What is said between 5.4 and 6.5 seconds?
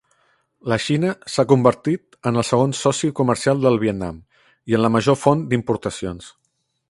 d'importacions.